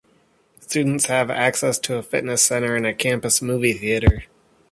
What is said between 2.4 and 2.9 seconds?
center and